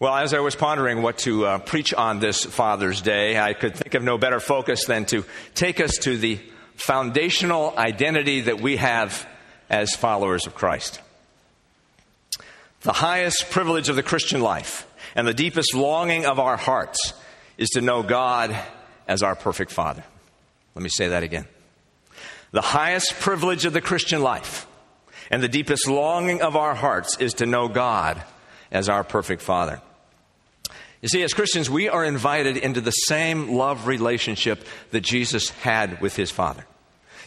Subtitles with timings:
[0.00, 3.76] Well, as I was pondering what to uh, preach on this Father's Day, I could
[3.76, 5.24] think of no better focus than to
[5.54, 6.40] take us to the
[6.74, 9.24] foundational identity that we have
[9.70, 11.00] as followers of Christ.
[12.80, 14.84] The highest privilege of the Christian life
[15.14, 17.12] and the deepest longing of our hearts
[17.56, 18.54] is to know God
[19.06, 20.02] as our perfect Father.
[20.74, 21.46] Let me say that again.
[22.50, 24.66] The highest privilege of the Christian life
[25.30, 28.20] and the deepest longing of our hearts is to know God
[28.74, 29.80] as our perfect Father.
[31.00, 36.00] You see, as Christians, we are invited into the same love relationship that Jesus had
[36.00, 36.66] with his Father.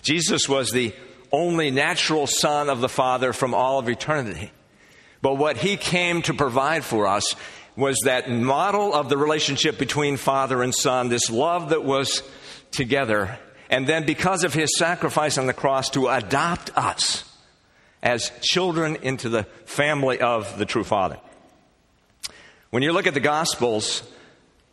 [0.02, 0.94] Jesus was the
[1.32, 4.52] only natural Son of the Father from all of eternity.
[5.22, 7.36] But what he came to provide for us
[7.76, 12.24] was that model of the relationship between Father and Son, this love that was
[12.72, 13.38] together,
[13.70, 17.24] and then because of his sacrifice on the cross to adopt us
[18.02, 21.20] as children into the family of the true Father.
[22.70, 24.04] When you look at the Gospels,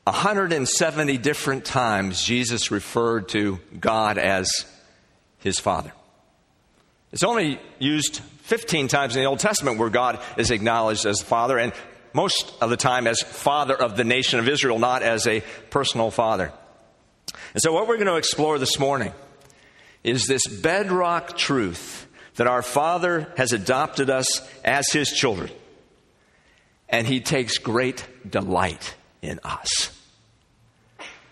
[0.03, 4.49] 170 different times Jesus referred to God as
[5.39, 5.93] his Father.
[7.13, 11.57] It's only used 15 times in the Old Testament where God is acknowledged as Father,
[11.57, 11.73] and
[12.13, 16.11] most of the time as Father of the nation of Israel, not as a personal
[16.11, 16.53] Father.
[17.53, 19.13] And so, what we're going to explore this morning
[20.03, 24.27] is this bedrock truth that our Father has adopted us
[24.65, 25.51] as His children
[26.95, 29.91] and he takes great delight in us.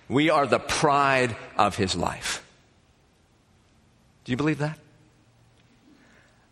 [0.08, 2.44] We are the pride of his life.
[4.24, 4.77] Do you believe that?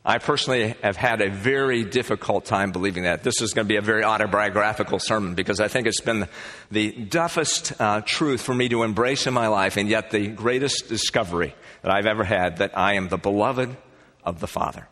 [0.05, 3.25] I personally have had a very difficult time believing that.
[3.25, 6.29] This is going to be a very autobiographical sermon because I think it's been
[6.71, 10.89] the toughest uh, truth for me to embrace in my life, and yet the greatest
[10.89, 13.77] discovery that I've ever had that I am the beloved
[14.23, 14.87] of the Father.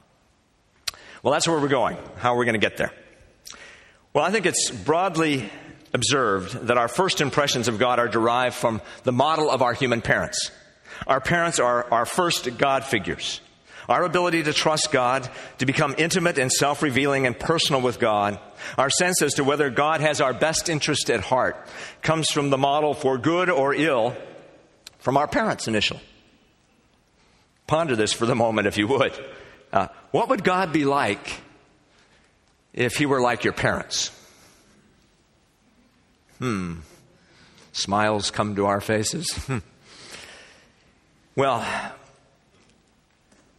[1.22, 1.96] Well, that's where we're going.
[2.16, 2.92] How are we going to get there?
[4.18, 5.48] Well, I think it's broadly
[5.94, 10.02] observed that our first impressions of God are derived from the model of our human
[10.02, 10.50] parents.
[11.06, 13.40] Our parents are our first God figures.
[13.88, 18.40] Our ability to trust God, to become intimate and self revealing and personal with God,
[18.76, 21.56] our sense as to whether God has our best interest at heart,
[22.02, 24.16] comes from the model for good or ill
[24.98, 26.00] from our parents initially.
[27.68, 29.12] Ponder this for the moment, if you would.
[29.72, 31.40] Uh, what would God be like
[32.78, 34.12] if he were like your parents?
[36.38, 36.76] Hmm.
[37.72, 39.26] Smiles come to our faces.
[39.48, 39.58] Hmm.
[41.34, 41.64] well,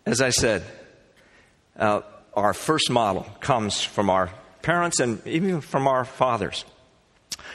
[0.06, 0.64] as I said,
[1.78, 2.02] uh,
[2.34, 4.30] our first model comes from our
[4.62, 6.66] parents and even from our fathers.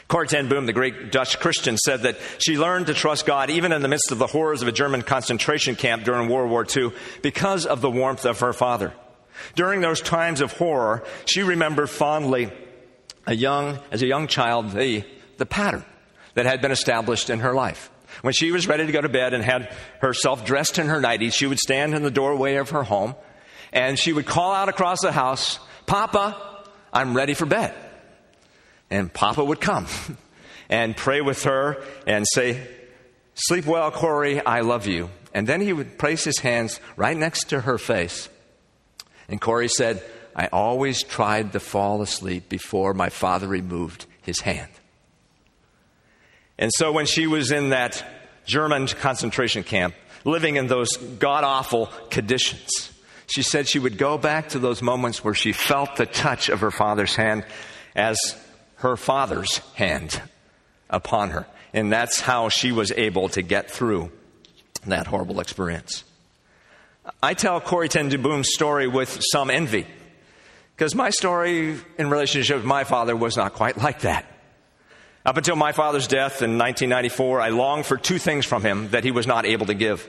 [0.08, 3.72] Corrie ten Boom, the great Dutch Christian, said that she learned to trust God even
[3.72, 6.92] in the midst of the horrors of a German concentration camp during World War II
[7.22, 8.92] because of the warmth of her father.
[9.54, 12.52] During those times of horror, she remembered fondly
[13.26, 15.04] a young, as a young child, the,
[15.38, 15.84] the pattern
[16.34, 17.90] that had been established in her life.
[18.22, 21.30] When she was ready to go to bed and had herself dressed in her nightie,
[21.30, 23.14] she would stand in the doorway of her home
[23.74, 27.74] and she would call out across the house, Papa, I'm ready for bed.
[28.88, 29.86] And Papa would come
[30.68, 32.66] and pray with her and say,
[33.34, 35.10] Sleep well, Corrie, I love you.
[35.34, 38.28] And then he would place his hands right next to her face
[39.28, 40.02] and Corrie said,
[40.36, 44.70] I always tried to fall asleep before my father removed his hand.
[46.58, 48.04] And so when she was in that
[48.46, 52.92] German concentration camp, living in those god awful conditions,
[53.26, 56.60] she said she would go back to those moments where she felt the touch of
[56.60, 57.44] her father's hand
[57.96, 58.18] as
[58.76, 60.20] her father's hand
[60.90, 61.46] upon her.
[61.72, 64.12] And that's how she was able to get through
[64.86, 66.04] that horrible experience.
[67.22, 69.86] I tell Corrie ten Boom's story with some envy
[70.76, 74.26] because my story in relationship with my father was not quite like that.
[75.26, 79.04] Up until my father's death in 1994, I longed for two things from him that
[79.04, 80.08] he was not able to give.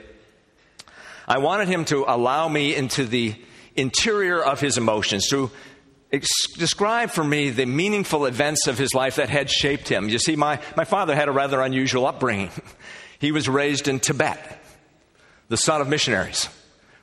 [1.26, 3.34] I wanted him to allow me into the
[3.74, 5.50] interior of his emotions, to
[6.10, 10.08] describe for me the meaningful events of his life that had shaped him.
[10.08, 12.50] You see, my, my father had a rather unusual upbringing.
[13.18, 14.62] He was raised in Tibet,
[15.48, 16.50] the son of missionaries.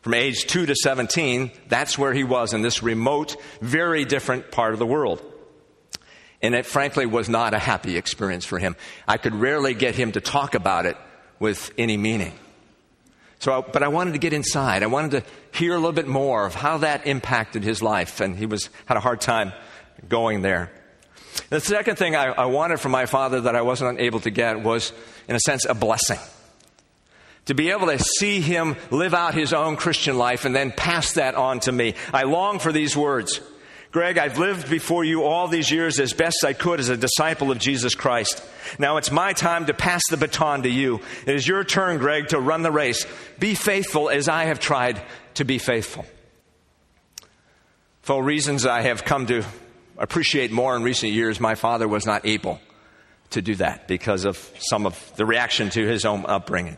[0.03, 4.73] From age 2 to 17, that's where he was in this remote, very different part
[4.73, 5.21] of the world.
[6.41, 8.75] And it frankly was not a happy experience for him.
[9.07, 10.97] I could rarely get him to talk about it
[11.39, 12.33] with any meaning.
[13.39, 14.83] So, I, but I wanted to get inside.
[14.83, 18.35] I wanted to hear a little bit more of how that impacted his life, and
[18.35, 19.53] he was had a hard time
[20.09, 20.69] going there.
[21.49, 24.61] The second thing I, I wanted from my father that I wasn't able to get
[24.61, 24.91] was,
[25.29, 26.19] in a sense, a blessing
[27.45, 31.13] to be able to see him live out his own Christian life and then pass
[31.13, 31.95] that on to me.
[32.13, 33.41] I long for these words.
[33.91, 37.51] Greg, I've lived before you all these years as best I could as a disciple
[37.51, 38.43] of Jesus Christ.
[38.79, 41.01] Now it's my time to pass the baton to you.
[41.27, 43.05] It is your turn, Greg, to run the race.
[43.37, 44.99] Be faithful as I have tried
[45.35, 46.05] to be faithful.
[48.01, 49.43] For reasons I have come to
[49.97, 52.59] appreciate more in recent years, my father was not able
[53.29, 56.77] to do that because of some of the reaction to his own upbringing.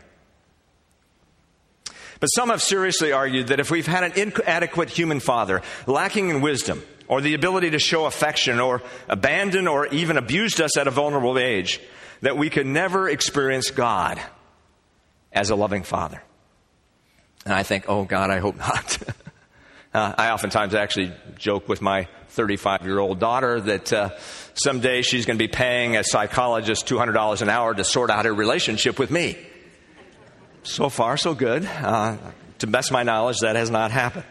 [2.20, 6.40] But some have seriously argued that if we've had an inadequate human father, lacking in
[6.40, 10.90] wisdom, or the ability to show affection, or abandon or even abused us at a
[10.90, 11.80] vulnerable age,
[12.22, 14.20] that we could never experience God
[15.32, 16.22] as a loving father.
[17.44, 18.98] And I think, oh God, I hope not.
[19.94, 24.10] uh, I oftentimes actually joke with my 35 year old daughter that uh,
[24.54, 28.34] someday she's going to be paying a psychologist $200 an hour to sort out her
[28.34, 29.38] relationship with me.
[30.66, 31.64] So far, so good.
[31.64, 32.16] Uh,
[32.58, 34.24] to best my knowledge, that has not happened.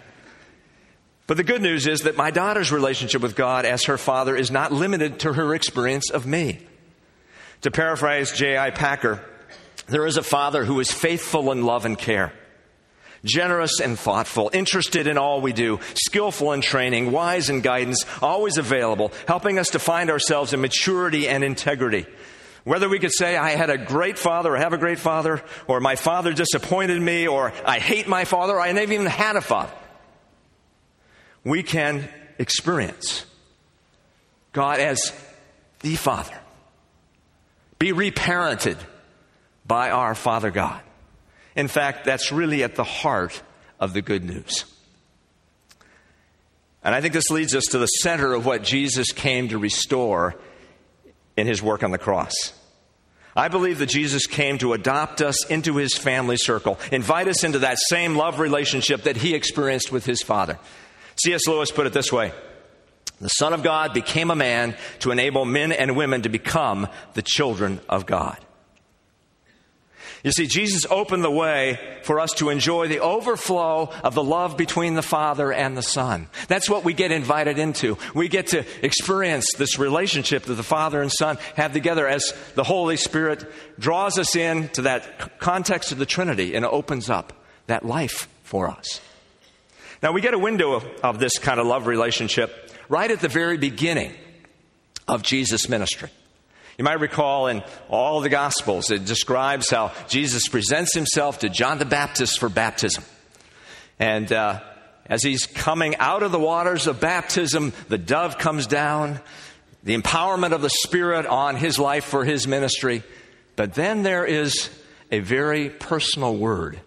[1.27, 4.51] But the good news is that my daughter's relationship with God as her father is
[4.51, 6.59] not limited to her experience of me.
[7.61, 8.71] To paraphrase J.I.
[8.71, 9.23] Packer,
[9.87, 12.33] there is a father who is faithful in love and care,
[13.23, 18.57] generous and thoughtful, interested in all we do, skillful in training, wise in guidance, always
[18.57, 22.05] available, helping us to find ourselves in maturity and integrity.
[22.65, 25.79] Whether we could say, I had a great father or have a great father, or
[25.79, 29.41] my father disappointed me, or I hate my father, or I never even had a
[29.41, 29.73] father,
[31.43, 32.09] we can
[32.39, 33.25] experience
[34.51, 35.13] God as
[35.81, 36.35] the Father.
[37.77, 38.77] Be reparented
[39.67, 40.81] by our Father God.
[41.55, 43.41] In fact, that's really at the heart
[43.79, 44.65] of the good news.
[46.83, 50.35] And I think this leads us to the center of what Jesus came to restore
[51.37, 52.53] in his work on the cross.
[53.35, 57.59] I believe that Jesus came to adopt us into his family circle, invite us into
[57.59, 60.57] that same love relationship that he experienced with his Father.
[61.23, 61.47] C.S.
[61.47, 62.31] Lewis put it this way
[63.19, 67.21] The Son of God became a man to enable men and women to become the
[67.21, 68.37] children of God.
[70.25, 74.57] You see, Jesus opened the way for us to enjoy the overflow of the love
[74.57, 76.29] between the Father and the Son.
[76.47, 77.99] That's what we get invited into.
[78.15, 82.63] We get to experience this relationship that the Father and Son have together as the
[82.63, 83.45] Holy Spirit
[83.77, 87.31] draws us in to that context of the Trinity and opens up
[87.67, 88.99] that life for us.
[90.01, 93.27] Now, we get a window of, of this kind of love relationship right at the
[93.27, 94.11] very beginning
[95.07, 96.09] of Jesus' ministry.
[96.77, 101.79] You might recall in all the Gospels, it describes how Jesus presents himself to John
[101.79, 103.03] the Baptist for baptism.
[103.97, 104.59] And uh,
[105.05, 109.21] as he's coming out of the waters of baptism, the dove comes down,
[109.83, 113.03] the empowerment of the Spirit on his life for his ministry.
[113.55, 114.69] But then there is
[115.11, 116.79] a very personal word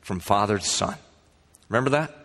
[0.00, 0.94] from Father to Son.
[1.68, 2.16] Remember that?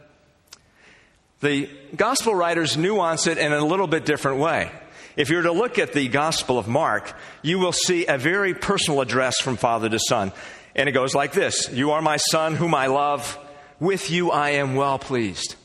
[1.42, 4.72] The Gospel writers nuance it in a little bit different way.
[5.18, 7.12] If you were to look at the Gospel of Mark,
[7.42, 10.32] you will see a very personal address from Father to Son.
[10.76, 13.38] And it goes like this You are my Son, whom I love.
[13.80, 15.56] With you I am well pleased.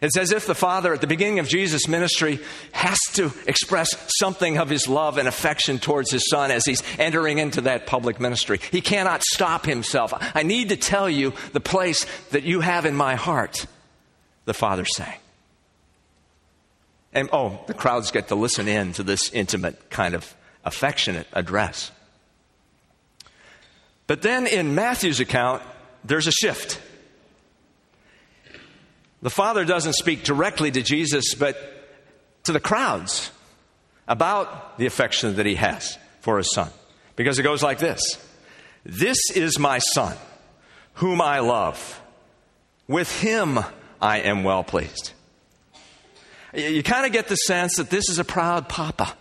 [0.00, 2.40] It's as if the Father, at the beginning of Jesus' ministry,
[2.72, 7.38] has to express something of his love and affection towards his Son as he's entering
[7.38, 8.58] into that public ministry.
[8.72, 10.12] He cannot stop himself.
[10.34, 13.66] I need to tell you the place that you have in my heart,
[14.44, 15.21] the Father saying.
[17.12, 21.90] And oh, the crowds get to listen in to this intimate, kind of affectionate address.
[24.06, 25.62] But then in Matthew's account,
[26.04, 26.80] there's a shift.
[29.20, 31.56] The Father doesn't speak directly to Jesus, but
[32.44, 33.30] to the crowds
[34.08, 36.70] about the affection that he has for his son.
[37.14, 38.18] Because it goes like this
[38.84, 40.16] This is my son,
[40.94, 42.00] whom I love.
[42.88, 43.60] With him
[44.00, 45.12] I am well pleased.
[46.54, 49.14] You kind of get the sense that this is a proud papa.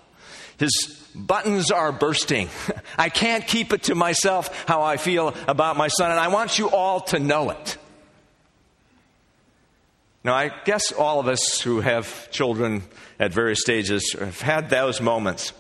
[0.58, 2.50] His buttons are bursting.
[2.98, 6.60] I can't keep it to myself how I feel about my son, and I want
[6.60, 7.78] you all to know it.
[10.24, 12.84] Now, I guess all of us who have children
[13.20, 15.54] at various stages have had those moments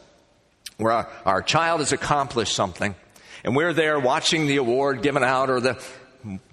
[0.78, 2.96] where our, our child has accomplished something,
[3.44, 5.82] and we're there watching the award given out, or the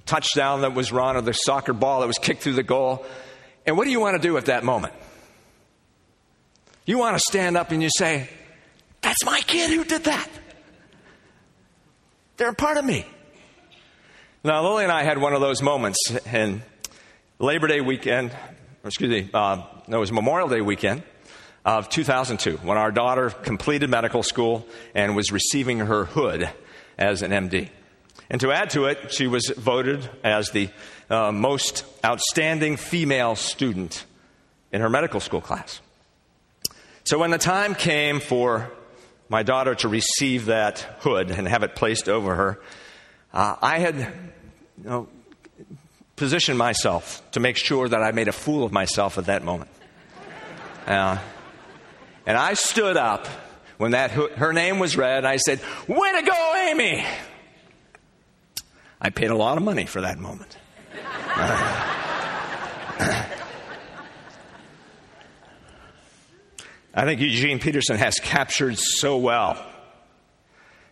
[0.07, 3.05] touchdown that was run, or the soccer ball that was kicked through the goal.
[3.67, 4.95] And what do you want to do at that moment?
[6.89, 8.31] You want to stand up and you say,
[9.03, 10.27] That's my kid who did that.
[12.39, 13.05] They're a part of me.
[14.43, 15.99] Now, Lily and I had one of those moments
[16.33, 16.63] in
[17.39, 18.35] Labor Day weekend,
[18.87, 21.03] excuse me, uh, no, it was Memorial Day weekend
[21.63, 26.49] of 2002 when our daughter completed medical school and was receiving her hood
[26.97, 27.69] as an MD.
[28.31, 30.71] And to add to it, she was voted as the
[31.11, 34.07] uh, most outstanding female student
[34.73, 35.83] in her medical school class.
[37.09, 38.71] So when the time came for
[39.31, 42.61] my daughter to receive that hood and have it placed over her,
[43.33, 45.09] uh, I had you know,
[46.17, 49.71] positioned myself to make sure that I made a fool of myself at that moment.
[50.87, 51.17] Uh,
[52.27, 53.27] and I stood up
[53.79, 55.25] when that her name was read.
[55.25, 57.07] I said, "Way to go, Amy!"
[59.01, 60.59] I paid a lot of money for that moment.
[66.99, 69.57] I think Eugene Peterson has captured so well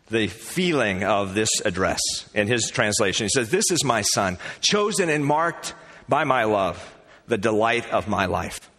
[0.08, 1.98] the feeling of this address
[2.32, 3.25] in his translation.
[3.25, 5.75] He says, This is my son, chosen and marked
[6.08, 6.94] by my love,
[7.26, 8.70] the delight of my life.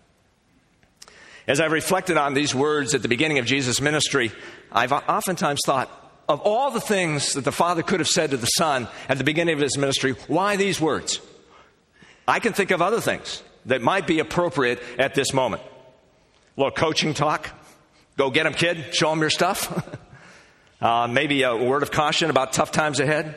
[1.50, 4.32] As I've reflected on these words at the beginning of Jesus' ministry,
[4.72, 5.92] I've oftentimes thought,
[6.30, 9.26] of all the things that the Father could have said to the Son at the
[9.26, 11.20] beginning of his ministry, why these words?
[12.26, 15.62] I can think of other things that might be appropriate at this moment.
[16.58, 17.52] A little coaching talk.
[18.18, 18.96] Go get them, kid.
[18.96, 19.72] Show them your stuff.
[20.82, 23.36] uh, maybe a word of caution about tough times ahead.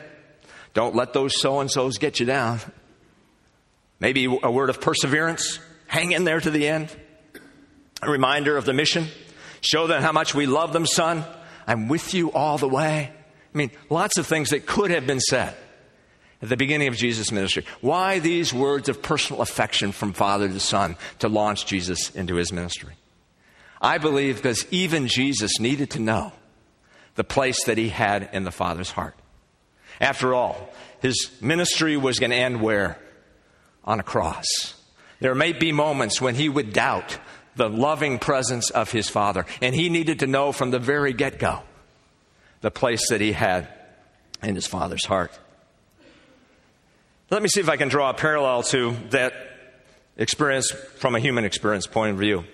[0.73, 2.59] Don't let those so and so's get you down.
[3.99, 5.59] Maybe a word of perseverance.
[5.85, 6.89] Hang in there to the end.
[8.01, 9.07] A reminder of the mission.
[9.61, 11.23] Show them how much we love them, son.
[11.67, 13.11] I'm with you all the way.
[13.53, 15.53] I mean, lots of things that could have been said
[16.41, 17.65] at the beginning of Jesus' ministry.
[17.81, 22.51] Why these words of personal affection from Father to Son to launch Jesus into his
[22.51, 22.95] ministry?
[23.81, 26.31] I believe because even Jesus needed to know
[27.15, 29.15] the place that he had in the Father's heart.
[29.99, 30.69] After all,
[31.01, 32.99] his ministry was going to end where?
[33.83, 34.75] On a cross.
[35.19, 37.17] There may be moments when he would doubt
[37.55, 41.39] the loving presence of his Father, and he needed to know from the very get
[41.39, 41.61] go
[42.61, 43.67] the place that he had
[44.43, 45.37] in his Father's heart.
[47.29, 49.33] Let me see if I can draw a parallel to that
[50.17, 52.45] experience from a human experience point of view.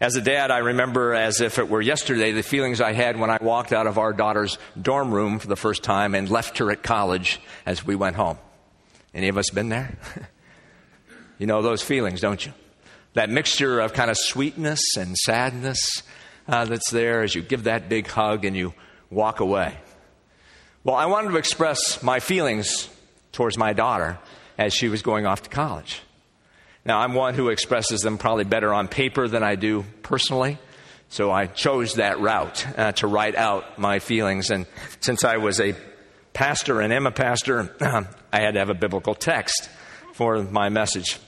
[0.00, 3.30] As a dad, I remember as if it were yesterday the feelings I had when
[3.30, 6.70] I walked out of our daughter's dorm room for the first time and left her
[6.70, 8.38] at college as we went home.
[9.12, 9.98] Any of us been there?
[11.38, 12.52] you know those feelings, don't you?
[13.14, 16.04] That mixture of kind of sweetness and sadness
[16.46, 18.74] uh, that's there as you give that big hug and you
[19.10, 19.76] walk away.
[20.84, 22.88] Well, I wanted to express my feelings
[23.32, 24.20] towards my daughter
[24.56, 26.02] as she was going off to college.
[26.88, 30.56] Now, I'm one who expresses them probably better on paper than I do personally.
[31.10, 34.48] So I chose that route uh, to write out my feelings.
[34.48, 34.64] And
[35.00, 35.74] since I was a
[36.32, 37.76] pastor and am a pastor,
[38.32, 39.68] I had to have a biblical text
[40.14, 41.18] for my message.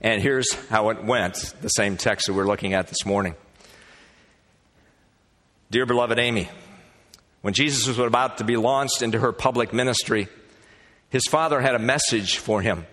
[0.00, 3.34] And here's how it went the same text that we're looking at this morning.
[5.72, 6.48] Dear beloved Amy,
[7.40, 10.28] when Jesus was about to be launched into her public ministry,
[11.10, 12.86] his father had a message for him.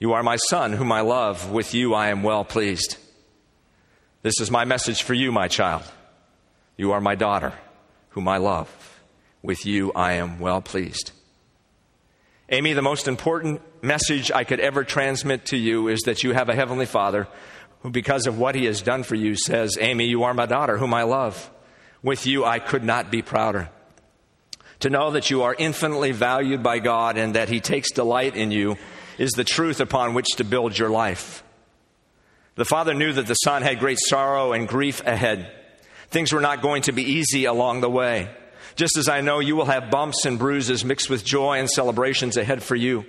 [0.00, 1.50] You are my son, whom I love.
[1.50, 2.96] With you I am well pleased.
[4.22, 5.82] This is my message for you, my child.
[6.78, 7.52] You are my daughter,
[8.10, 9.02] whom I love.
[9.42, 11.12] With you I am well pleased.
[12.48, 16.48] Amy, the most important message I could ever transmit to you is that you have
[16.48, 17.28] a Heavenly Father
[17.80, 20.78] who, because of what He has done for you, says, Amy, you are my daughter,
[20.78, 21.50] whom I love.
[22.02, 23.68] With you I could not be prouder.
[24.80, 28.50] To know that you are infinitely valued by God and that He takes delight in
[28.50, 28.78] you
[29.20, 31.44] is the truth upon which to build your life.
[32.54, 35.52] The father knew that the son had great sorrow and grief ahead.
[36.08, 38.30] Things were not going to be easy along the way.
[38.76, 42.38] Just as I know you will have bumps and bruises mixed with joy and celebrations
[42.38, 43.04] ahead for you.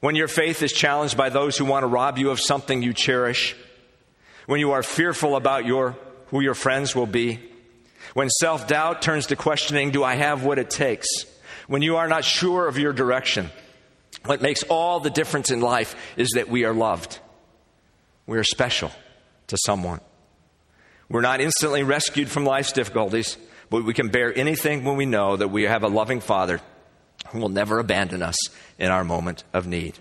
[0.00, 2.92] When your faith is challenged by those who want to rob you of something you
[2.92, 3.54] cherish,
[4.46, 5.96] when you are fearful about your,
[6.26, 7.38] who your friends will be,
[8.14, 11.06] when self doubt turns to questioning, do I have what it takes?
[11.68, 13.50] When you are not sure of your direction,
[14.26, 17.18] what makes all the difference in life is that we are loved.
[18.26, 18.90] We are special
[19.48, 20.00] to someone.
[21.08, 23.36] We're not instantly rescued from life's difficulties,
[23.70, 26.60] but we can bear anything when we know that we have a loving Father
[27.28, 28.36] who will never abandon us
[28.78, 29.98] in our moment of need.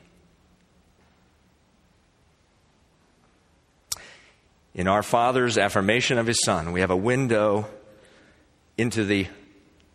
[4.74, 7.68] In our Father's affirmation of His Son, we have a window
[8.78, 9.28] into the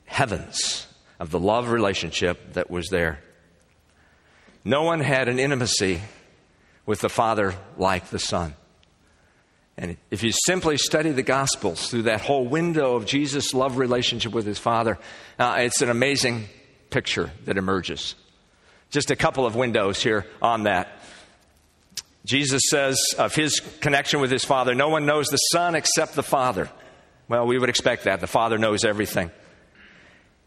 [0.07, 0.87] heavens
[1.19, 3.21] of the love relationship that was there.
[4.64, 6.00] No one had an intimacy
[6.87, 8.55] with the Father like the Son.
[9.76, 14.33] And if you simply study the Gospels through that whole window of Jesus' love relationship
[14.33, 14.99] with his Father,
[15.38, 16.49] uh, it's an amazing
[16.90, 18.14] picture that emerges.
[18.90, 21.00] Just a couple of windows here on that.
[22.26, 26.23] Jesus says of his connection with his Father, no one knows the Son except the
[26.23, 26.69] Father.
[27.29, 28.21] Well, we would expect that.
[28.21, 29.31] The Father knows everything.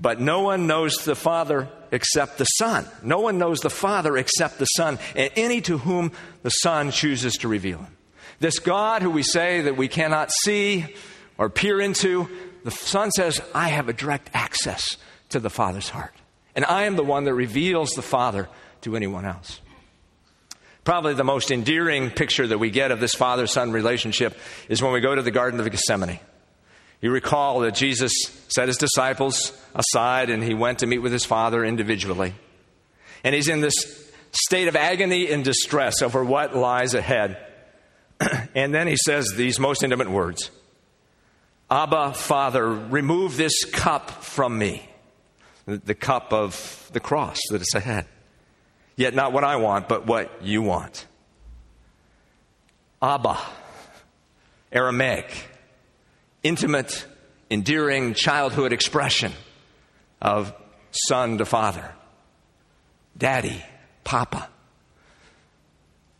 [0.03, 2.85] But no one knows the Father except the Son.
[3.03, 7.35] No one knows the Father except the Son, and any to whom the Son chooses
[7.35, 7.95] to reveal him.
[8.41, 10.93] This God who we say that we cannot see
[11.37, 12.27] or peer into,
[12.65, 14.97] the Son says, I have a direct access
[15.29, 16.13] to the Father's heart.
[16.53, 18.49] And I am the one that reveals the Father
[18.81, 19.61] to anyone else.
[20.83, 24.91] Probably the most endearing picture that we get of this father son relationship is when
[24.91, 26.19] we go to the Garden of Gethsemane.
[27.03, 28.13] You recall that Jesus
[28.47, 32.33] set his disciples aside and he went to meet with his father individually.
[33.25, 33.75] And he's in this
[34.31, 37.45] state of agony and distress over what lies ahead.
[38.55, 40.49] and then he says these most intimate words
[41.69, 44.89] Abba, Father, remove this cup from me.
[45.65, 48.05] The cup of the cross that is ahead.
[48.95, 51.05] Yet not what I want, but what you want.
[53.01, 53.37] Abba,
[54.71, 55.49] Aramaic,
[56.43, 57.05] intimate,
[57.49, 59.31] endearing childhood expression
[60.21, 60.53] of
[60.91, 61.93] son to father.
[63.17, 63.63] Daddy,
[64.03, 64.49] Papa.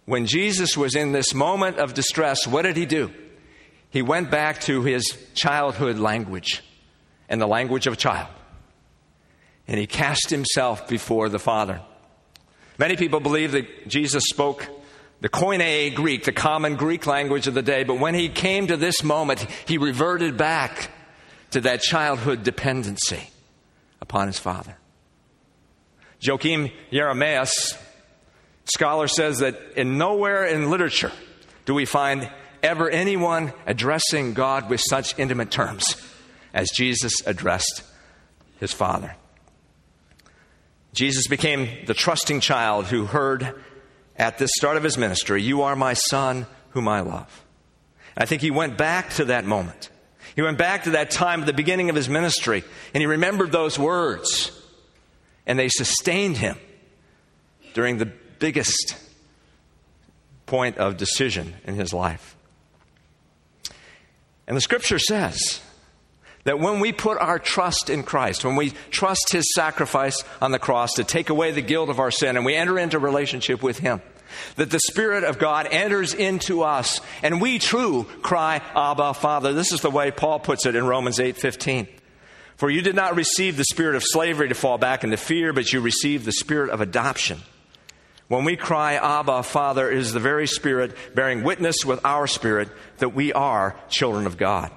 [0.06, 3.12] When Jesus was in this moment of distress, what did he do?
[3.90, 6.64] He went back to his childhood language
[7.30, 8.30] and the language of a child.
[9.68, 11.82] And he cast himself before the Father.
[12.78, 14.68] Many people believe that Jesus spoke
[15.24, 18.76] the Koine Greek, the common Greek language of the day, but when he came to
[18.76, 20.92] this moment, he reverted back
[21.52, 23.30] to that childhood dependency
[24.02, 24.78] upon his father.
[26.20, 27.78] Joachim Jeremias,
[28.66, 31.14] scholar, says that in nowhere in literature
[31.64, 32.30] do we find
[32.62, 35.96] ever anyone addressing God with such intimate terms
[36.54, 37.84] as Jesus addressed
[38.60, 39.16] his father.
[40.92, 43.56] Jesus became the trusting child who heard
[44.18, 47.44] at the start of his ministry, You are my son whom I love.
[48.16, 49.90] I think he went back to that moment.
[50.36, 53.52] He went back to that time at the beginning of his ministry, and he remembered
[53.52, 54.52] those words,
[55.46, 56.58] and they sustained him
[57.74, 58.06] during the
[58.40, 58.98] biggest
[60.46, 62.36] point of decision in his life.
[64.48, 65.62] And the scripture says
[66.44, 70.60] that when we put our trust in Christ, when we trust His sacrifice on the
[70.60, 73.80] cross to take away the guilt of our sin, and we enter into relationship with
[73.80, 74.02] Him,
[74.56, 79.54] that the Spirit of God enters into us, and we too cry, Abba, Father.
[79.54, 81.88] This is the way Paul puts it in Romans 8 15.
[82.56, 85.74] For you did not receive the spirit of slavery to fall back into fear, but
[85.74, 87.40] you received the spirit of adoption.
[88.28, 92.70] When we cry, Abba, Father, it is the very Spirit bearing witness with our spirit
[92.98, 94.72] that we are children of God.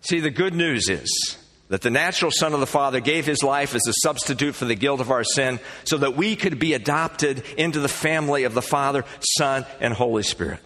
[0.00, 3.74] See, the good news is that the natural Son of the Father gave his life
[3.74, 7.42] as a substitute for the guilt of our sin so that we could be adopted
[7.56, 9.04] into the family of the Father,
[9.36, 10.60] Son, and Holy Spirit.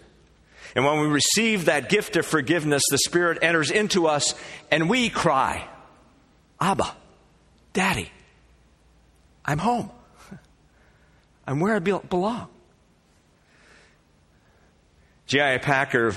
[0.77, 4.35] And when we receive that gift of forgiveness, the Spirit enters into us
[4.71, 5.67] and we cry,
[6.61, 6.95] Abba,
[7.73, 8.11] Daddy,
[9.45, 9.91] I'm home.
[11.47, 12.49] I'm where I belong.
[15.27, 15.59] J.I.
[15.59, 16.15] Packer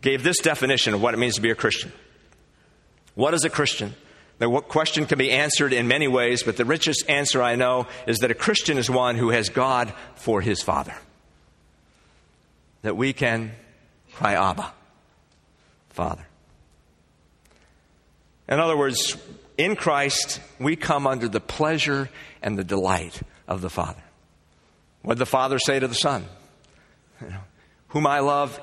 [0.00, 1.92] gave this definition of what it means to be a Christian.
[3.16, 3.94] What is a Christian?
[4.38, 8.18] The question can be answered in many ways, but the richest answer I know is
[8.18, 10.94] that a Christian is one who has God for his Father.
[12.82, 13.52] That we can
[14.12, 14.70] cry, Abba,
[15.88, 16.26] Father.
[18.48, 19.16] In other words,
[19.56, 22.10] in Christ, we come under the pleasure
[22.42, 24.02] and the delight of the Father.
[25.00, 26.26] What did the Father say to the Son?
[27.22, 27.40] You know,
[27.88, 28.60] Whom I love,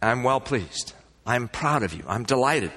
[0.00, 0.92] I'm well pleased.
[1.26, 2.04] I'm proud of you.
[2.06, 2.70] I'm delighted.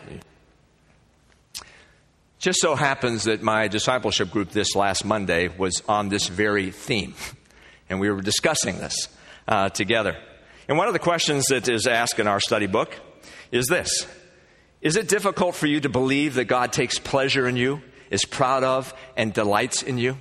[2.46, 7.16] Just so happens that my discipleship group this last Monday was on this very theme,
[7.90, 9.08] and we were discussing this
[9.48, 10.16] uh, together.
[10.68, 12.94] And one of the questions that is asked in our study book
[13.52, 14.06] is this
[14.80, 17.82] Is it difficult for you to believe that God takes pleasure in you,
[18.12, 20.16] is proud of, and delights in you?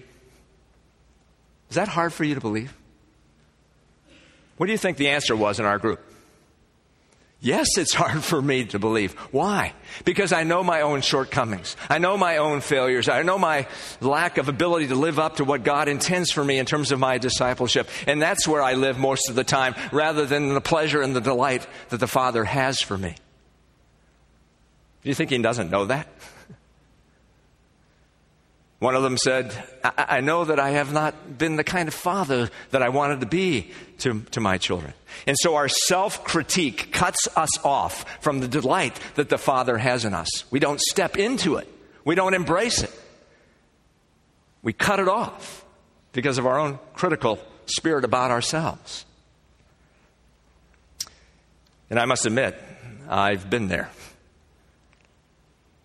[1.68, 2.74] Is that hard for you to believe?
[4.56, 6.00] What do you think the answer was in our group?
[7.44, 9.12] Yes, it's hard for me to believe.
[9.30, 9.74] Why?
[10.06, 11.76] Because I know my own shortcomings.
[11.90, 13.06] I know my own failures.
[13.06, 13.66] I know my
[14.00, 16.98] lack of ability to live up to what God intends for me in terms of
[16.98, 17.90] my discipleship.
[18.06, 21.20] And that's where I live most of the time rather than the pleasure and the
[21.20, 23.14] delight that the Father has for me.
[25.02, 26.08] Do you think He doesn't know that?
[28.84, 29.50] One of them said,
[29.82, 33.20] I, I, know that I have not been the kind of father that I wanted
[33.20, 33.70] to be
[34.00, 34.92] to, to my children.
[35.26, 40.04] And so our self critique cuts us off from the delight that the Father has
[40.04, 40.28] in us.
[40.50, 41.66] We don't step into it,
[42.04, 42.92] we don't embrace it.
[44.62, 45.64] We cut it off
[46.12, 49.06] because of our own critical spirit about ourselves.
[51.88, 52.54] And I must admit,
[53.08, 53.88] I've been there.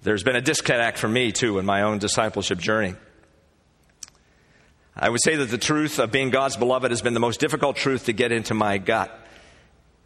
[0.01, 2.95] There's been a disconnect for me, too, in my own discipleship journey.
[4.95, 7.75] I would say that the truth of being God's beloved has been the most difficult
[7.75, 9.11] truth to get into my gut.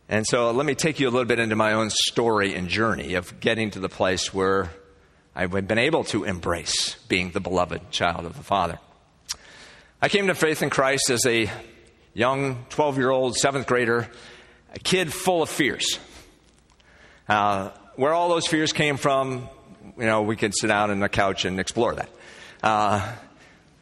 [0.09, 3.13] And so let me take you a little bit into my own story and journey
[3.13, 4.71] of getting to the place where
[5.35, 8.79] I've been able to embrace being the beloved child of the Father.
[10.01, 11.49] I came to faith in Christ as a
[12.15, 14.09] young 12 year old, seventh grader,
[14.73, 15.99] a kid full of fears.
[17.29, 19.47] Uh, where all those fears came from,
[19.97, 22.09] you know, we could sit down on the couch and explore that.
[22.61, 23.13] Uh,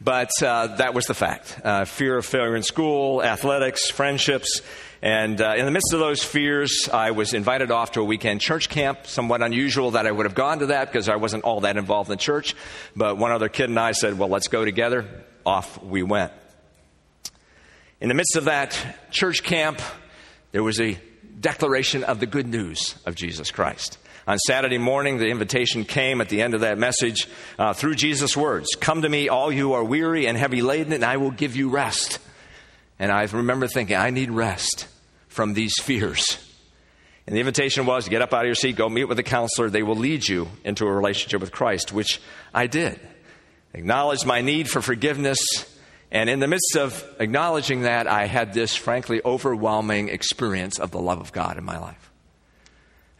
[0.03, 1.59] but uh, that was the fact.
[1.63, 4.61] Uh, fear of failure in school, athletics, friendships.
[5.03, 8.41] And uh, in the midst of those fears, I was invited off to a weekend
[8.41, 9.05] church camp.
[9.05, 12.09] Somewhat unusual that I would have gone to that because I wasn't all that involved
[12.09, 12.55] in church.
[12.95, 15.07] But one other kid and I said, well, let's go together
[15.45, 16.31] off we went.
[17.99, 18.75] In the midst of that
[19.11, 19.79] church camp,
[20.51, 20.99] there was a
[21.39, 23.99] declaration of the good news of Jesus Christ.
[24.27, 28.37] On Saturday morning, the invitation came at the end of that message uh, through Jesus'
[28.37, 31.55] words Come to me, all you are weary and heavy laden, and I will give
[31.55, 32.19] you rest.
[32.99, 34.87] And I remember thinking, I need rest
[35.27, 36.37] from these fears.
[37.25, 39.69] And the invitation was get up out of your seat, go meet with a counselor.
[39.69, 42.21] They will lead you into a relationship with Christ, which
[42.53, 42.99] I did
[43.73, 45.39] acknowledged my need for forgiveness.
[46.11, 50.99] And in the midst of acknowledging that, I had this frankly overwhelming experience of the
[50.99, 52.10] love of God in my life.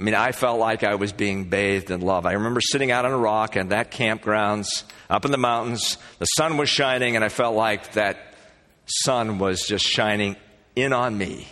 [0.02, 2.26] I mean, I felt like I was being bathed in love.
[2.26, 6.00] I remember sitting out on a rock and that campgrounds up in the mountains.
[6.18, 8.34] The sun was shining, and I felt like that
[8.88, 10.38] sun was just shining
[10.76, 11.48] in on me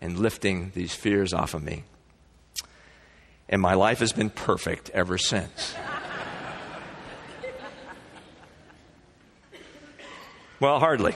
[0.00, 1.82] and lifting these fears off of me.
[3.48, 5.74] And my life has been perfect ever since.
[10.60, 11.14] Well, hardly.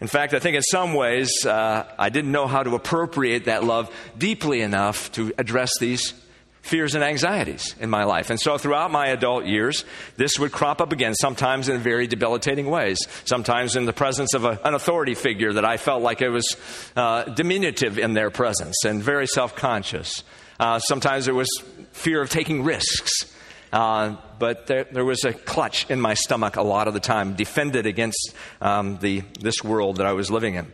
[0.00, 3.64] In fact, I think in some ways uh, I didn't know how to appropriate that
[3.64, 6.14] love deeply enough to address these
[6.62, 8.30] fears and anxieties in my life.
[8.30, 9.84] And so throughout my adult years,
[10.16, 14.44] this would crop up again, sometimes in very debilitating ways, sometimes in the presence of
[14.44, 16.56] a, an authority figure that I felt like it was
[16.96, 20.22] uh, diminutive in their presence and very self conscious.
[20.58, 21.48] Uh, sometimes it was
[21.92, 23.34] fear of taking risks.
[23.72, 27.34] Uh, but there, there, was a clutch in my stomach a lot of the time,
[27.34, 30.72] defended against um, the, this world that I was living in.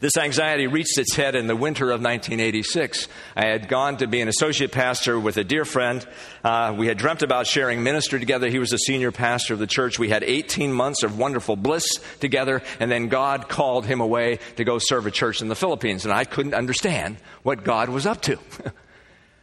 [0.00, 3.06] This anxiety reached its head in the winter of 1986.
[3.36, 6.06] I had gone to be an associate pastor with a dear friend.
[6.42, 8.48] Uh, we had dreamt about sharing ministry together.
[8.48, 9.98] He was a senior pastor of the church.
[9.98, 11.86] We had 18 months of wonderful bliss
[12.18, 16.04] together, and then God called him away to go serve a church in the Philippines.
[16.04, 18.38] And I couldn't understand what God was up to.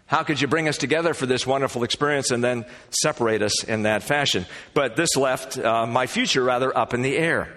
[0.09, 3.83] How could you bring us together for this wonderful experience and then separate us in
[3.83, 4.47] that fashion?
[4.73, 7.55] But this left uh, my future rather up in the air.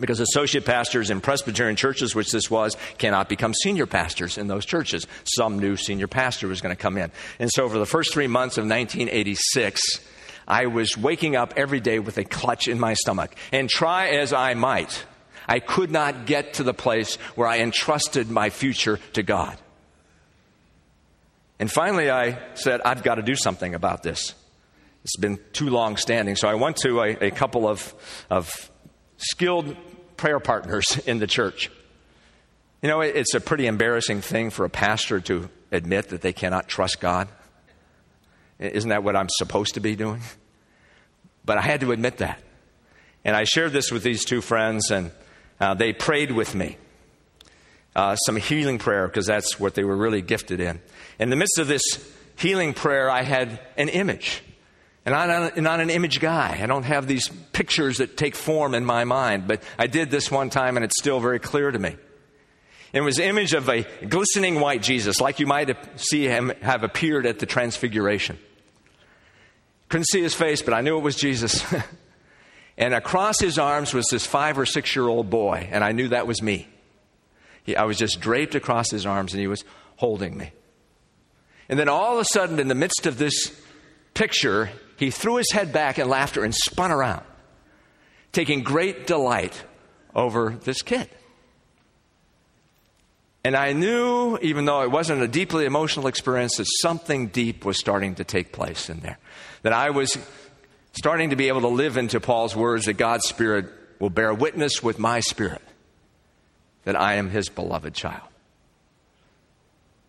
[0.00, 4.66] Because associate pastors in Presbyterian churches, which this was, cannot become senior pastors in those
[4.66, 5.06] churches.
[5.22, 7.12] Some new senior pastor was going to come in.
[7.38, 9.80] And so for the first three months of 1986,
[10.48, 13.32] I was waking up every day with a clutch in my stomach.
[13.52, 15.04] And try as I might,
[15.46, 19.56] I could not get to the place where I entrusted my future to God.
[21.60, 24.34] And finally, I said, I've got to do something about this.
[25.04, 26.34] It's been too long standing.
[26.34, 27.94] So I went to a, a couple of,
[28.30, 28.70] of
[29.18, 29.76] skilled
[30.16, 31.70] prayer partners in the church.
[32.82, 36.66] You know, it's a pretty embarrassing thing for a pastor to admit that they cannot
[36.66, 37.28] trust God.
[38.58, 40.22] Isn't that what I'm supposed to be doing?
[41.44, 42.40] But I had to admit that.
[43.22, 45.10] And I shared this with these two friends, and
[45.60, 46.78] uh, they prayed with me.
[47.94, 50.80] Uh, some healing prayer, because that's what they were really gifted in.
[51.20, 51.82] In the midst of this
[52.36, 54.42] healing prayer, I had an image.
[55.04, 56.58] And I'm not an image guy.
[56.62, 60.30] I don't have these pictures that take form in my mind, but I did this
[60.30, 61.96] one time and it's still very clear to me.
[62.94, 67.26] It was image of a glistening white Jesus, like you might see him have appeared
[67.26, 68.38] at the transfiguration.
[69.90, 71.62] Couldn't see his face, but I knew it was Jesus.
[72.78, 76.08] and across his arms was this five or six year old boy, and I knew
[76.08, 76.68] that was me.
[77.62, 79.64] He, I was just draped across his arms, and he was
[79.96, 80.52] holding me.
[81.70, 83.56] And then all of a sudden, in the midst of this
[84.12, 87.24] picture, he threw his head back in laughter and spun around,
[88.32, 89.64] taking great delight
[90.12, 91.08] over this kid.
[93.44, 97.78] And I knew, even though it wasn't a deeply emotional experience, that something deep was
[97.78, 99.18] starting to take place in there.
[99.62, 100.18] That I was
[100.94, 103.66] starting to be able to live into Paul's words that God's Spirit
[104.00, 105.62] will bear witness with my spirit
[106.82, 108.29] that I am his beloved child.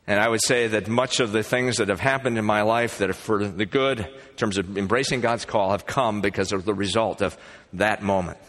[0.07, 2.97] And I would say that much of the things that have happened in my life
[2.97, 6.65] that are for the good, in terms of embracing God's call, have come because of
[6.65, 7.37] the result of
[7.73, 8.39] that moment.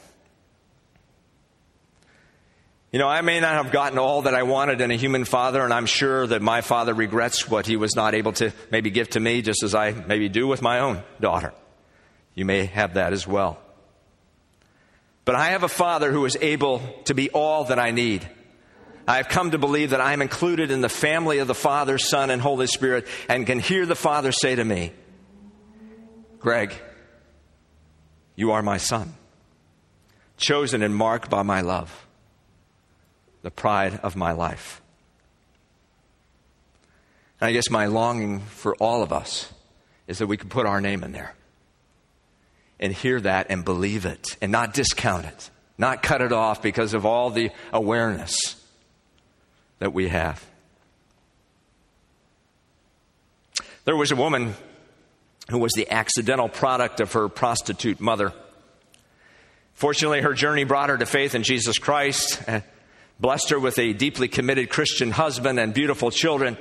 [2.91, 5.63] You know, I may not have gotten all that I wanted in a human father,
[5.63, 9.09] and I'm sure that my father regrets what he was not able to maybe give
[9.11, 11.55] to me, just as I maybe do with my own daughter.
[12.35, 13.59] You may have that as well.
[15.25, 18.29] But I have a father who is able to be all that I need.
[19.07, 21.99] I have come to believe that I am included in the family of the Father,
[21.99, 24.93] Son, and Holy Spirit, and can hear the Father say to me,
[26.39, 26.73] Greg,
[28.37, 29.15] you are my son,
[30.37, 32.07] chosen and marked by my love
[33.43, 34.81] the pride of my life.
[37.41, 39.53] And I guess my longing for all of us
[40.07, 41.35] is that we could put our name in there
[42.79, 46.95] and hear that and believe it and not discount it, not cut it off because
[46.95, 48.62] of all the awareness
[49.83, 50.41] that we have.
[53.85, 54.55] There was a woman
[55.51, 58.33] who was the accidental product of her prostitute mother.
[59.73, 62.61] Fortunately, her journey brought her to faith in Jesus Christ eh,
[63.19, 66.57] blessed her with a deeply committed Christian husband and beautiful children,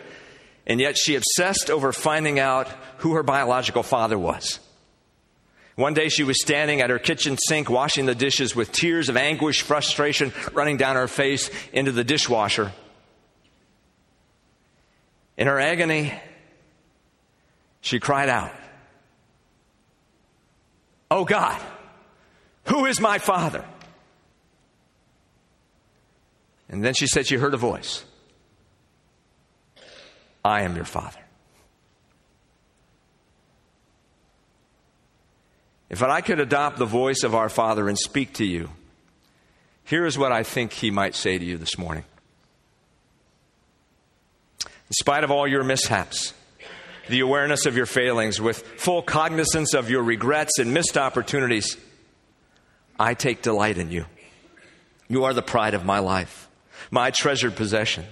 [0.66, 4.60] and yet she obsessed over finding out who her biological father was.
[5.76, 9.16] One day she was standing at her kitchen sink washing the dishes with tears of
[9.16, 12.72] anguish, frustration running down her face into the dishwasher.
[15.42, 16.14] In her agony,
[17.82, 18.52] she cried out,
[21.10, 21.60] Oh God,
[22.66, 23.66] who is my father?
[26.70, 28.06] And then she said she heard a voice
[30.46, 31.18] I am your father.
[35.90, 38.70] If I could adopt the voice of our Father and speak to you,
[39.86, 42.04] here is what I think He might say to you this morning.
[44.92, 46.34] In spite of all your mishaps,
[47.08, 51.78] the awareness of your failings, with full cognizance of your regrets and missed opportunities,
[53.00, 54.06] I take delight in you.
[55.08, 56.50] You are the pride of my life
[56.92, 58.04] my treasured possession.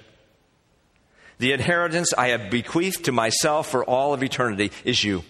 [1.39, 5.25] The inheritance I have bequeathed to myself for all of eternity is you.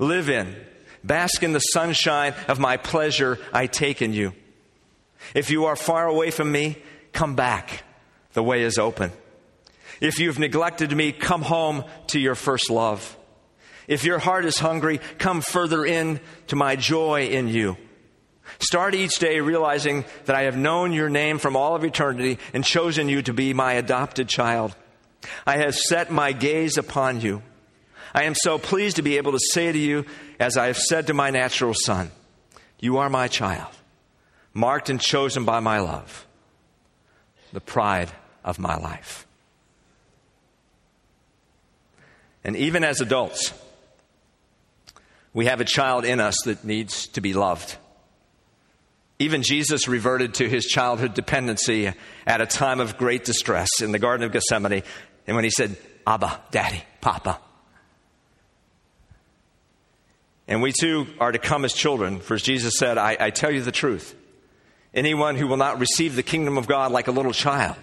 [0.00, 0.56] Live in,
[1.04, 4.32] bask in the sunshine of my pleasure I take in you.
[5.32, 7.84] If you are far away from me, come back.
[8.32, 9.12] The way is open.
[10.00, 13.16] If you've neglected me, come home to your first love.
[13.86, 17.76] If your heart is hungry, come further in to my joy in you.
[18.58, 22.64] Start each day realizing that I have known your name from all of eternity and
[22.64, 24.74] chosen you to be my adopted child.
[25.46, 27.42] I have set my gaze upon you.
[28.14, 30.04] I am so pleased to be able to say to you,
[30.38, 32.10] as I have said to my natural son,
[32.78, 33.72] You are my child,
[34.52, 36.26] marked and chosen by my love,
[37.52, 38.12] the pride
[38.44, 39.23] of my life.
[42.44, 43.52] And even as adults,
[45.32, 47.76] we have a child in us that needs to be loved.
[49.18, 51.92] Even Jesus reverted to his childhood dependency
[52.26, 54.82] at a time of great distress in the Garden of Gethsemane,
[55.26, 55.76] and when he said,
[56.06, 57.38] Abba, Daddy, Papa.
[60.46, 63.50] And we too are to come as children, for as Jesus said, I, I tell
[63.50, 64.14] you the truth.
[64.92, 67.76] Anyone who will not receive the kingdom of God like a little child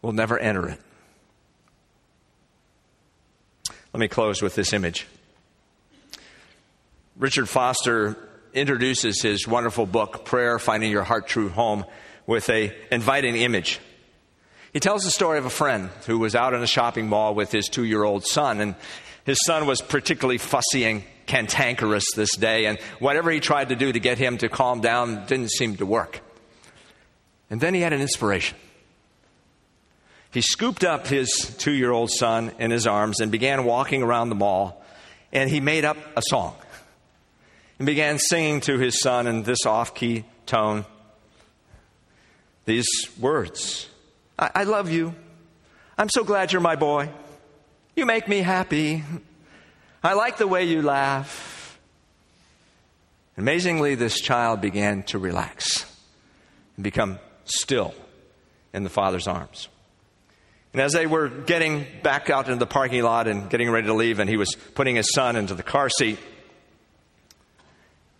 [0.00, 0.80] will never enter it.
[3.94, 5.06] Let me close with this image.
[7.16, 8.16] Richard Foster
[8.52, 11.84] introduces his wonderful book, Prayer Finding Your Heart True Home,
[12.26, 13.78] with a inviting image.
[14.72, 17.52] He tells the story of a friend who was out in a shopping mall with
[17.52, 18.74] his two year old son, and
[19.24, 23.92] his son was particularly fussy and cantankerous this day, and whatever he tried to do
[23.92, 26.20] to get him to calm down didn't seem to work.
[27.48, 28.58] And then he had an inspiration.
[30.34, 34.30] He scooped up his two year old son in his arms and began walking around
[34.30, 34.84] the mall,
[35.32, 36.56] and he made up a song
[37.78, 40.84] and began singing to his son in this off key tone
[42.64, 42.88] these
[43.20, 43.88] words
[44.38, 45.14] I-, I love you.
[45.96, 47.08] I'm so glad you're my boy.
[47.94, 49.04] You make me happy.
[50.02, 51.78] I like the way you laugh.
[53.38, 55.86] Amazingly, this child began to relax
[56.76, 57.94] and become still
[58.72, 59.68] in the father's arms.
[60.74, 63.94] And as they were getting back out into the parking lot and getting ready to
[63.94, 66.18] leave, and he was putting his son into the car seat,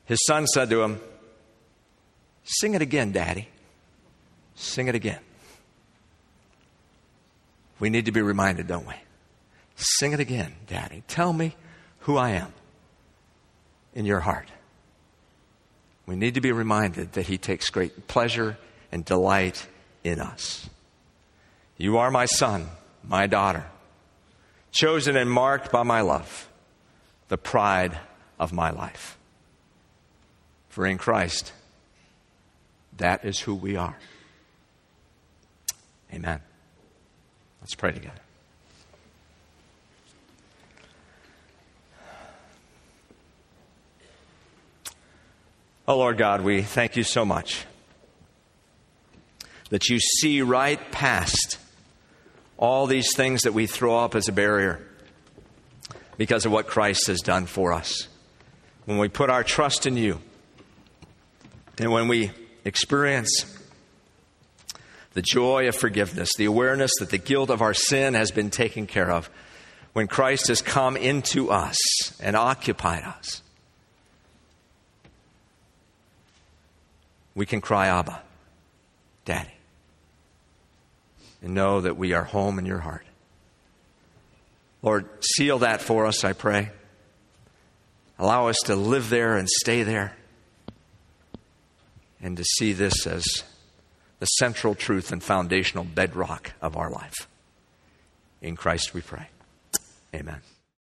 [0.04, 1.00] his son said to him,
[2.44, 3.48] Sing it again, Daddy.
[4.54, 5.18] Sing it again.
[7.80, 8.94] We need to be reminded, don't we?
[9.74, 11.02] Sing it again, Daddy.
[11.08, 11.56] Tell me
[12.00, 12.52] who I am
[13.94, 14.48] in your heart.
[16.06, 18.58] We need to be reminded that He takes great pleasure
[18.92, 19.66] and delight
[20.04, 20.68] in us.
[21.76, 22.68] You are my son,
[23.02, 23.66] my daughter,
[24.70, 26.48] chosen and marked by my love,
[27.28, 27.98] the pride
[28.38, 29.18] of my life.
[30.68, 31.52] For in Christ,
[32.96, 33.96] that is who we are.
[36.12, 36.40] Amen.
[37.60, 38.20] Let's pray together.
[45.86, 47.66] Oh, Lord God, we thank you so much
[49.68, 51.43] that you see right past
[52.56, 54.80] all these things that we throw up as a barrier
[56.16, 58.08] because of what Christ has done for us.
[58.84, 60.20] When we put our trust in you
[61.78, 62.30] and when we
[62.64, 63.46] experience
[65.14, 68.86] the joy of forgiveness, the awareness that the guilt of our sin has been taken
[68.86, 69.30] care of,
[69.92, 71.78] when Christ has come into us
[72.20, 73.42] and occupied us,
[77.34, 78.20] we can cry, Abba,
[79.24, 79.53] Daddy,
[81.44, 83.04] and know that we are home in your heart.
[84.80, 86.70] Lord, seal that for us, I pray.
[88.18, 90.16] Allow us to live there and stay there
[92.22, 93.24] and to see this as
[94.20, 97.28] the central truth and foundational bedrock of our life.
[98.40, 99.28] In Christ we pray.
[100.14, 100.40] Amen.